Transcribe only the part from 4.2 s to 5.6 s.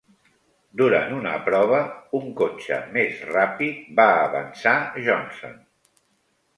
avançar Johnson.